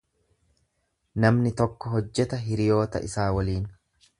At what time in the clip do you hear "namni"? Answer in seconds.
1.25-1.53